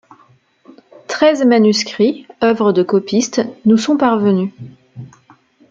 [1.07, 4.51] Treize manuscrits, œuvres de copistes, nous sont parvenus.